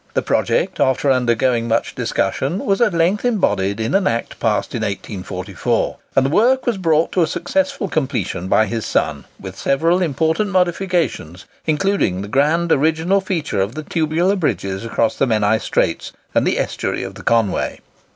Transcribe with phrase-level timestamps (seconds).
[0.15, 4.81] The project, after undergoing much discussion, was at length embodied in an Act passed in
[4.81, 10.01] 1844; and the work was brought to a successful completion by his son, with several
[10.01, 16.11] important modifications, including the grand original feature of the tubular bridges across the Menai Straits
[16.33, 17.79] and the estuary of the Conway.